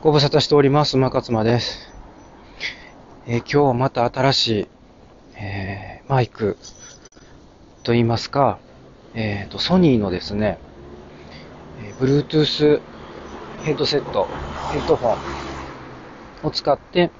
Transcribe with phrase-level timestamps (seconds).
[0.00, 0.96] ご無沙汰しております。
[0.96, 1.92] 馬勝間です。
[3.26, 4.68] えー、今日はまた新しい、
[5.34, 6.56] えー、マイク
[7.82, 8.60] と言いますか、
[9.14, 10.60] えっ、ー、と、ソニーのですね、
[11.82, 12.80] え Bluetooth
[13.64, 14.28] ヘッドセット、
[14.70, 15.16] ヘッドホ
[16.44, 17.10] ンを使って、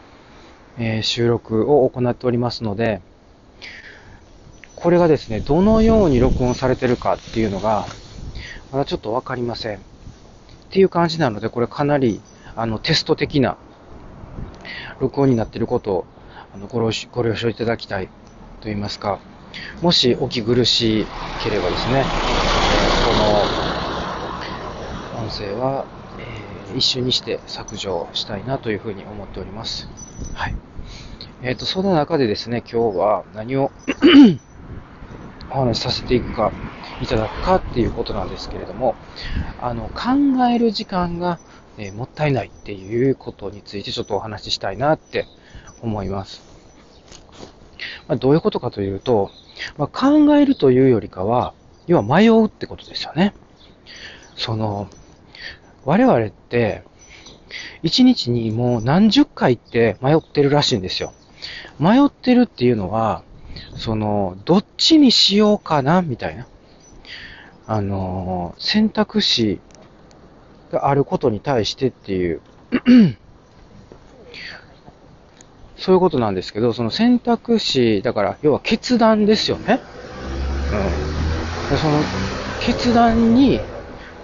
[0.79, 3.01] え収録を行っておりますので、
[4.77, 7.87] これがですね、どのように録音されてるかっていうのが、
[8.71, 9.79] まだちょっとわかりません。
[9.79, 9.81] っ
[10.71, 12.21] ていう感じなので、これかなり
[12.59, 13.57] あの、テスト的な
[14.99, 16.05] 録音になっていることを、
[16.53, 18.13] あのご了ご了承いただきたいと
[18.65, 19.21] 言いますか、
[19.81, 21.07] もしお気苦し
[21.45, 22.05] ければですね、
[25.15, 25.87] この音声は、
[26.19, 29.89] えー、一瞬にして削除したいなというふうに思っております。
[30.35, 30.57] はい。
[31.43, 33.71] えっ、ー、と、その中でですね、今日は何を
[35.51, 36.51] お話しさせていくか、
[37.01, 38.97] いただくかっていうことなんですけれども、
[39.61, 41.39] あの、考える時間が
[41.79, 45.27] えー、もったいないっていうことについてちょっとお話ししたいなって
[45.81, 46.43] 思います。
[48.09, 49.31] まあ、どういうことかというと、
[49.77, 51.55] まあ、考えるというよりかは、
[51.87, 53.33] 要は迷うってことですよね。
[54.37, 54.89] その、
[55.85, 56.83] 我々って、
[57.83, 61.13] 一日にもう何十回って迷ってるらしいんですよ。
[61.79, 63.23] 迷ってるっていうのは、
[63.77, 66.47] その、どっちにしようかな、みたいな。
[67.67, 69.61] あの、選択肢
[70.71, 72.41] があることに対してっていう
[75.77, 79.81] そういうことなんですけど、その選択肢、だから要は決断ですよね。
[81.71, 81.79] うん。
[81.79, 82.01] その
[82.61, 83.61] 決断に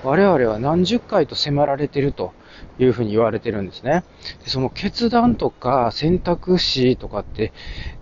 [0.03, 2.33] 我々は何十回と迫られてると
[2.79, 4.05] いうふうに言われてるんですね。
[4.45, 7.53] でその決断とか選択肢とかって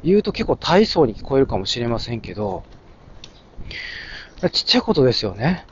[0.03, 2.65] 言うと結構大層に聞こえるかもしれませんけど、
[4.51, 5.67] ちっちゃいことですよね。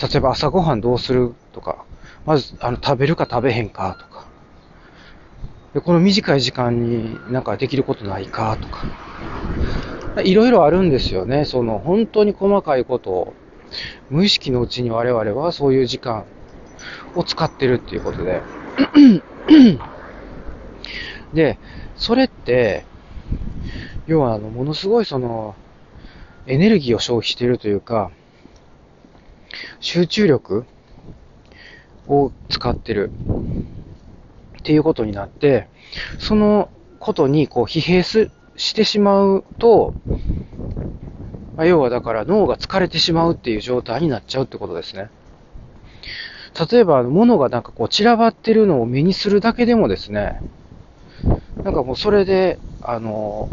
[0.00, 1.84] 例えば朝ごはんどうするとか、
[2.24, 4.26] まず、あの、食べるか食べへんかとか、
[5.74, 8.86] でこの短い時間になんかできることないかとか、
[10.22, 11.44] いろいろあるんですよね。
[11.44, 13.34] その、本当に細かいことを、
[14.08, 16.24] 無意識のうちに我々はそういう時間
[17.14, 18.42] を使ってるっていうことで。
[21.34, 21.58] で、
[21.96, 22.86] それって、
[24.06, 25.54] 要はあの、ものすごいその、
[26.46, 28.10] エネルギーを消費しているというか、
[29.80, 30.64] 集中力
[32.06, 33.10] を使ってる
[34.58, 35.68] っていうことになって、
[36.18, 39.94] そのことにこう疲弊すしてしまうと、
[41.56, 45.10] まあ、要はだから脳が疲れてしまうっていう状態になっちゃうってことですね。
[46.70, 50.40] 例えば、物がなんかこう散らばってるのを目にするだけでもですね、
[51.62, 53.48] なんかもうそれで、あの、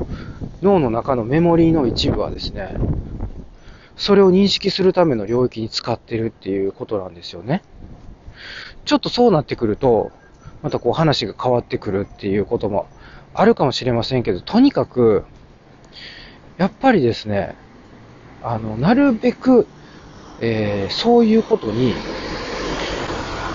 [0.62, 2.76] 脳の中のメモリーの一部はですね、
[3.98, 7.64] それを認識するための領域に使ってるっていうことなんですよね。
[8.84, 10.12] ちょっとそうなってくると、
[10.62, 12.88] またこう話が変わってくるっていうことも
[13.34, 15.26] あるかもしれませんけど、とにかく、
[16.58, 17.56] やっぱりですね、
[18.44, 19.68] あの、なるべく、
[20.42, 21.94] えー、そういうことに、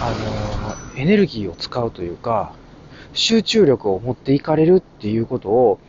[0.00, 0.14] あ
[0.94, 2.52] の、エネルギーを使うというか、
[3.12, 5.80] 集中力を持っていかれるっていうことを、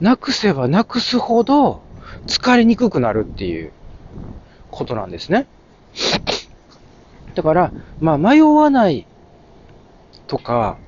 [0.00, 1.82] なくせばなくすほど
[2.26, 3.72] 疲れにくくなるっていう
[4.70, 5.46] ことなんですね。
[7.34, 9.06] だから、まあ、迷わない
[10.26, 10.78] とか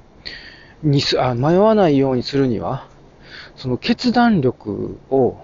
[0.82, 2.86] にすあ、迷わないようにするには、
[3.56, 5.38] その決断力を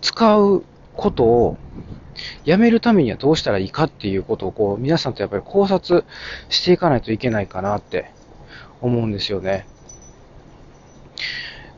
[0.00, 0.64] 使う
[0.94, 1.56] ことを
[2.44, 6.04] やめるためにはどうしたらいいかっていうことをこう皆さんとやっぱり考察
[6.48, 8.10] していかないといけないかなって
[8.80, 9.66] 思うんですよね。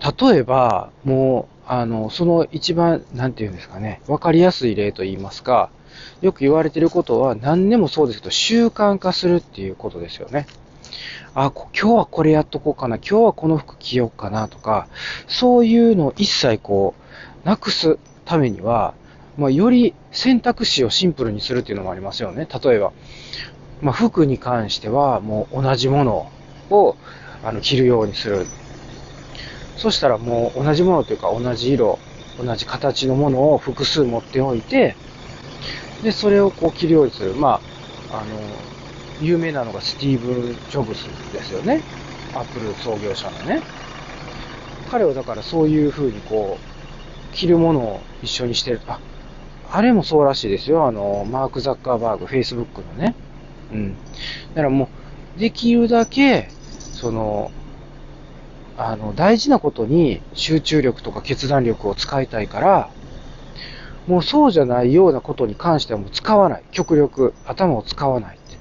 [0.00, 5.68] 例えば、もう、あの、その一番、なんていうんですかね、わかりやすい例と言いますか、
[6.22, 10.46] よく言われてることは何でもそうですけど、習慣化するっていうことですよね。
[11.34, 14.88] あ、今日はこれやっとこうかな、今日はこの服着ようかなとか、
[15.26, 16.94] そういうのを一切こ
[17.44, 18.94] う、なくすためには、
[19.36, 22.48] まあ、より選択肢をシンプルにするっていうのもありますよね。
[22.62, 22.92] 例えば、
[23.82, 26.31] まあ、服に関してはもう同じもの
[26.70, 26.96] を
[27.44, 28.46] あの着るようにする。
[29.78, 31.98] そしたらもう同じものというか同じ色、
[32.38, 34.96] 同じ形のものを複数持っておいて、
[36.02, 37.34] で、それをこう着るようにする。
[37.34, 37.60] ま
[38.10, 38.26] あ、あの、
[39.20, 41.82] 有名なのがスティーブ・ジョブスですよね。
[42.34, 43.62] アップル創業者のね。
[44.90, 48.81] 彼はだからそういう風にこう、着るものを一緒にしてる。
[48.86, 49.00] あ、
[49.70, 50.86] あれもそうらしいですよ。
[50.86, 53.14] あの、マーク・ザッカーバーグ、フェイスブックのね。
[53.72, 53.94] うん。
[53.94, 53.98] だ
[54.56, 54.88] からも
[55.36, 56.48] う、できるだけ、
[56.78, 57.50] その、
[58.78, 62.90] あの、大事なことに集中力とか決断力を使いたいから、
[64.06, 66.62] もうそうじゃないようなことに関してはもう使わない。
[66.70, 68.56] 極力頭を使わないって。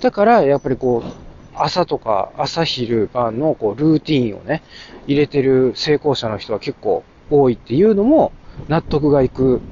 [0.00, 4.62] だから、やっぱりこう、朝とか朝昼晩のこうルーティンをね、
[5.06, 8.32] 入れてる成功者の人は結構多いっていうのも
[8.68, 9.62] 納得がいく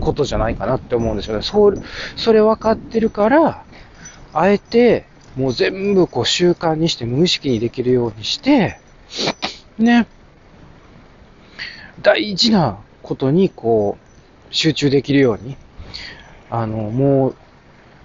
[0.00, 1.42] ことじゃないかなって思うんですよね。
[1.42, 1.82] そう
[2.16, 3.64] それ分かってるから、
[4.32, 5.06] あえて
[5.36, 8.78] もう全部こう習慣にして無意識にできるようにして、
[9.78, 10.06] ね、
[12.02, 15.56] 大事なことにこう集中できるように、
[16.50, 17.36] あの、もう、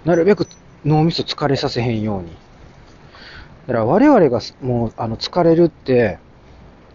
[0.04, 0.46] なるべく
[0.84, 2.30] 脳みそ疲れさせへんように。
[3.66, 6.18] だから我々がもう、あの、疲れるって、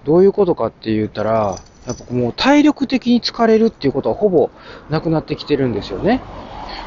[0.04, 1.58] どういうことかって言ったら、
[1.88, 4.50] やっぱもう体力的に疲れるっていうことはほぼ
[4.90, 6.22] なくなってきてるんですよね。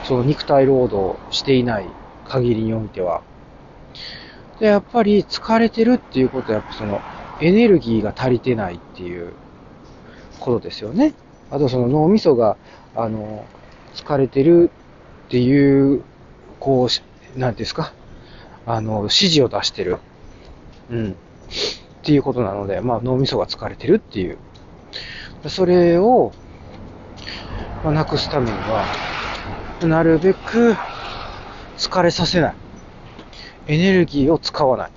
[0.04, 1.86] その肉体労働していない
[2.26, 3.22] 限りにおいては。
[4.60, 7.00] で、やっぱり疲れてるっていうことは、やっぱその
[7.40, 9.32] エネルギーが足りてないっていう
[10.40, 11.14] ことですよね。
[11.50, 12.56] あとその脳みそが、
[12.94, 13.46] あの、
[13.94, 14.70] 疲れてる
[15.26, 16.02] っていう、
[16.60, 16.88] こ
[17.36, 17.92] う、なんですか、
[18.66, 19.98] あの、指示を出してる。
[20.90, 21.10] うん。
[21.12, 21.14] っ
[22.02, 24.38] ていうことなので、まあ脳みそが疲れてるっていう。
[25.46, 26.32] それを、
[27.84, 28.84] まあ、なくすためには、
[29.82, 30.74] なるべく
[31.76, 32.54] 疲れさせない。
[33.68, 34.90] エネルギーを使わない。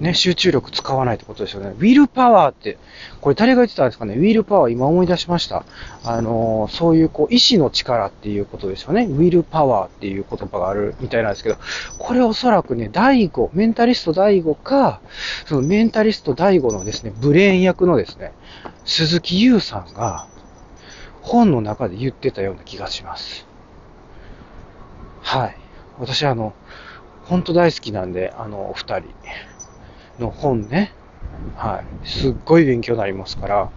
[0.00, 1.74] ね、集中力使わないってことですよね。
[1.78, 2.78] ウィルパワーって、
[3.20, 4.14] これ誰が言ってたんですかね？
[4.14, 5.64] ウィルパワー今思い出しました。
[6.04, 9.04] あのー、そういうこう、意志の力っていうことですよね。
[9.04, 11.56] ウィルパワーっていう言葉があるみたいなんですけど、
[11.98, 15.00] これおそらくね、第5、メンタリスト第5か、
[15.46, 18.32] そのメンタリスト第5のですね、ブレーン役のですね、
[18.84, 20.26] 鈴木優さんが、
[21.22, 23.46] 本の中で言ってたような気がします。
[25.20, 25.56] はい。
[25.98, 26.54] 私あの、
[27.24, 29.08] 本当大好きなんで、あの、お二人。
[30.18, 30.92] の本ね、
[31.56, 33.70] はい、すっごい勉強になりますから、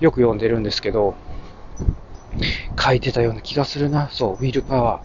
[0.00, 1.14] よく読んでるんですけど、
[2.78, 4.08] 書いてたような気がするな。
[4.10, 5.00] そう、ウィルパワ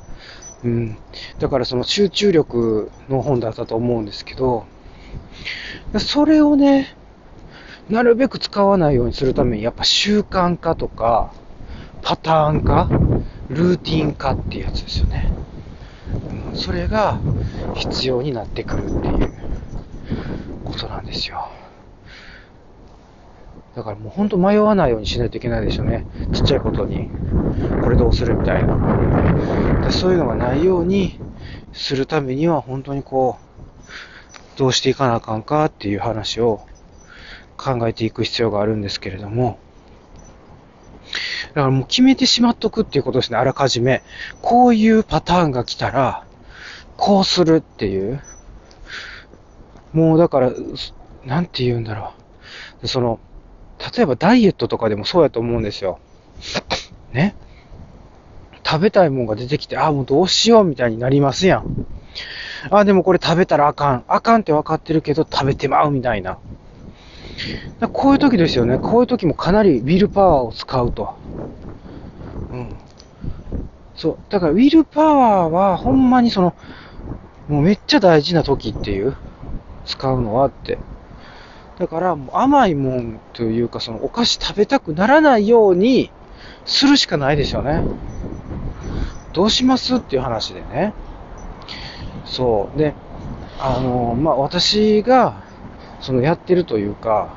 [0.63, 0.68] ー。
[0.68, 0.98] うん。
[1.39, 4.66] だからその集中力の本だったと思うんですけど、
[6.00, 6.95] それをね、
[7.90, 11.31] なるべく使わないようにするために、やっぱ習慣化とか、
[12.01, 12.90] パターン化、
[13.50, 15.31] ルーティン化っていうやつですよね。
[16.54, 17.19] それが
[17.74, 19.31] 必要になってくるっていう。
[21.07, 21.50] ですよ。
[23.75, 26.06] だからもうほんと迷わないようにしないといけないでしょうね。
[26.33, 27.09] ちっちゃいことに。
[27.83, 29.92] これどうするみたいな。
[29.92, 31.19] そういうのがないように
[31.74, 36.62] するためには本当にこう、どうしていかなあかんかっていう話を
[37.56, 39.59] 考えていく必要があるんですけれども。
[41.50, 43.38] だからもう決めてしまっとくっていうことですね。
[43.38, 44.01] あらかじめ。
[44.42, 46.25] こういうパターンが来たら、
[46.98, 48.21] こうするっていう。
[49.94, 50.51] もうだから、
[51.28, 52.14] なんて言うんだろ
[52.82, 52.88] う。
[52.88, 53.20] その、
[53.96, 56.00] 例えばダイエットとかでもそうやと思うんですよ。
[57.12, 57.36] ね。
[58.66, 61.68] 食べたいもんが出てきて、ああ、もうどうしようみたいになりますやん。
[62.72, 64.06] ああ、でもこれ食べたらあかん。
[64.08, 66.38] あかんって分かってるけど食べてまうみたいな。
[67.92, 68.80] こういう時ですよね。
[68.80, 71.14] こういう時もかなりウィルパワーを使うと。
[72.54, 72.78] うん。
[73.96, 74.18] そう。
[74.30, 76.56] だからウィルパワーはほんまにその、
[77.48, 79.16] もうめっちゃ大事な時っていう。
[79.88, 80.80] 使うのはって。
[81.80, 86.12] だから、甘いもんというか、そのお菓子食べたくならないように
[86.66, 87.84] するしかないでしょうね。
[89.34, 90.94] どうしますっていう話でね。
[92.26, 92.78] そう。
[92.78, 92.96] で、
[93.60, 95.44] あの、まあ、私が、
[96.02, 97.36] そのやってるというか、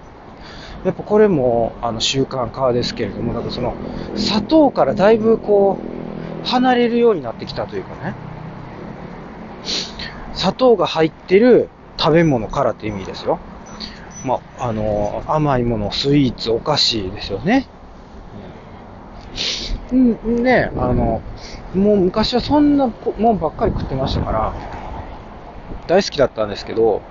[0.85, 3.75] やっぱこれも、あの、習慣化ですけれども、なんかその、
[4.17, 5.77] 砂糖からだいぶこ
[6.45, 8.15] う、離れるようになってきたというかね。
[10.33, 11.69] 砂糖が入ってる
[11.99, 13.39] 食べ物からって意味ですよ。
[14.25, 17.67] まあ、あの、甘いもの、スイーツ、お菓子ですよね。
[19.93, 21.23] うん、ね、あの、
[21.75, 24.55] もう昔はそんなもんばっかり食ってましたから、
[25.87, 27.03] 大好きだったんですけど、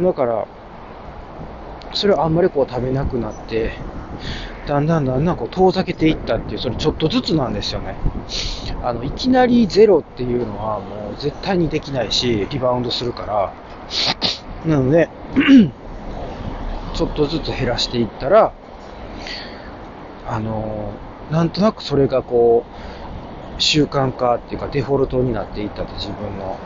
[0.00, 0.46] だから、
[1.92, 3.72] それをあんまりこう食べなくなって、
[4.66, 7.96] だんだんだんだんこう遠ざけていったっていう、それちょっとずつなんですよね。
[8.82, 13.52] あの、いきなりゼロっていうのはもう絶対にできないし、リバウンドするから、
[14.66, 15.08] なので、
[16.94, 18.52] ちょっとずつ減らしていったら、
[20.26, 20.92] あの、
[21.30, 22.64] なんとなくそれがこ
[23.58, 26.58] う、習慣化っていうかデフォルトになっていったって自分の。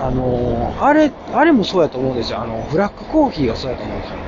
[0.00, 2.40] あのあれ、あれもそうやと思うんですよ。
[2.40, 4.24] あの、ブラックコーヒーがそうやと思うんですよね。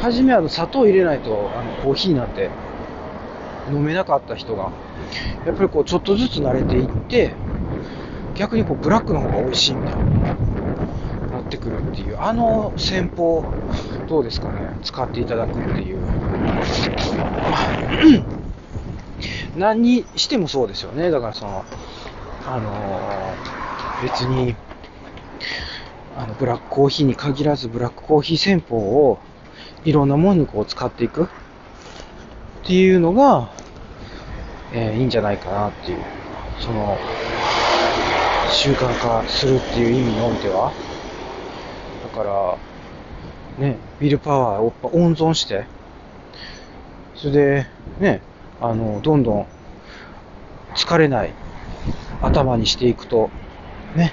[0.00, 2.50] 初めあの砂糖入れないとあのコーヒーなんて
[3.70, 4.70] 飲めなかった人が、
[5.44, 7.34] やっぱりこうちょっとずつ慣れていって、
[8.34, 10.00] 逆にこうブラックの方が美味しいみたい、な
[11.46, 13.44] ってくるっていう、あの戦法、
[14.08, 15.98] どうですかね、使っていただくっていう。
[19.56, 21.10] 何にしてもそうですよね。
[21.10, 21.64] だからその、
[22.46, 23.34] あの
[24.02, 24.54] 別に、
[26.16, 29.18] あの、ブラックコーヒーに限らず、ブラックコーヒー戦法を、
[29.84, 31.26] いろんなものにこう使っていくっ
[32.64, 33.48] ていうのが、
[34.72, 35.98] えーいいんじゃないかなっていう、
[36.60, 36.98] その、
[38.48, 40.72] 習慣化するっていう意味においては。
[42.16, 42.58] から、
[43.58, 45.66] ね、ビルパワーを温存して、
[47.14, 47.66] それで、
[48.00, 48.22] ね、
[48.60, 49.46] あの、どんどん
[50.74, 51.30] 疲れない
[52.22, 53.28] 頭にしていくと、
[53.94, 54.12] ね、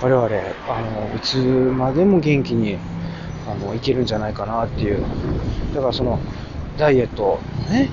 [0.00, 0.26] 我々、
[0.68, 2.78] あの、いつまでも元気に、
[3.46, 5.02] あの、いけるんじゃないかなっていう。
[5.74, 6.18] だからその、
[6.78, 7.38] ダイエット、
[7.70, 7.90] ね、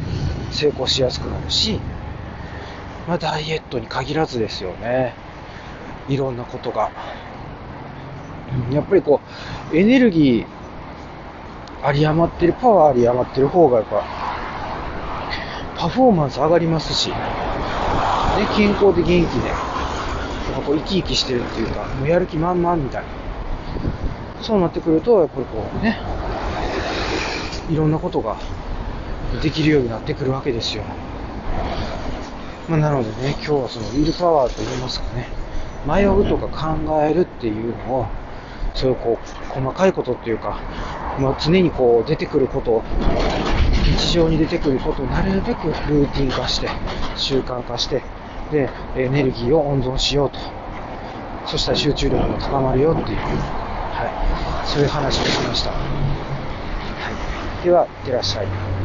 [0.52, 1.80] 成功しやすくなるし、
[3.08, 5.14] まあ、ダイエットに限らずですよね。
[6.08, 6.92] いろんなことが。
[8.72, 9.22] やっぱりこ
[9.72, 14.04] う、エネルギー、あり余ってる、パワーあり余ってる方がやっぱ、
[15.78, 17.16] パフォーマンス上がりますし、ね、
[18.56, 19.50] 健康で元気で、
[20.52, 23.08] なんかこう生き生きしてるっていうか、もうやる気満々みたいな。
[24.42, 25.98] そうなってくると、やっぱりこうね、
[27.70, 28.38] いろんなことが
[29.42, 30.84] できるようになってくるわけですよ。
[32.68, 35.28] まあ、なのでね、今日はそのウィルパワーといいますかね、
[35.88, 38.06] 迷うとか考えるっていうのを、
[38.74, 40.60] そういうこう、細かいことっていうか、
[41.20, 42.84] まあ、常にこう出てくること、
[43.98, 46.70] 日常に出てくることをなるべくルーティン化して、
[47.16, 48.02] 習慣化して、
[48.52, 50.40] で、エネルギーを温存しようと。
[51.46, 55.72] そしたら集中力も高まるよっていう、はい、そういう話をしました。
[55.72, 55.78] は
[57.62, 58.79] い、では、いってらっしゃい。